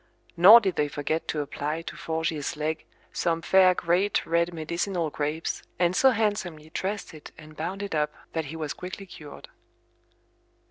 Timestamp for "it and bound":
7.13-7.83